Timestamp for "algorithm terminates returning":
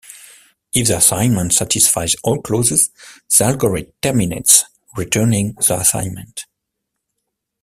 3.43-5.53